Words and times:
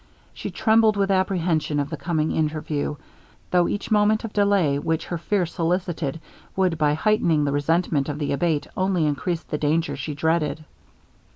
She 0.33 0.49
trembled 0.49 0.97
with 0.97 1.11
apprehension 1.11 1.79
of 1.79 1.91
the 1.91 1.95
coming 1.95 2.31
interview, 2.31 2.95
though 3.51 3.67
each 3.67 3.91
moment 3.91 4.23
of 4.23 4.33
delay 4.33 4.79
which 4.79 5.05
her 5.05 5.19
fear 5.19 5.45
solicited, 5.45 6.19
would, 6.55 6.75
by 6.79 6.95
heightening 6.95 7.45
the 7.45 7.51
resentment 7.51 8.09
of 8.09 8.17
the 8.17 8.31
Abate, 8.31 8.65
only 8.75 9.05
increase 9.05 9.43
the 9.43 9.59
danger 9.59 9.95
she 9.95 10.15
dreaded. 10.15 10.65